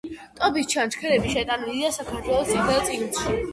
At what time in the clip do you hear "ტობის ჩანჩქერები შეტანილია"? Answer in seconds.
0.37-1.93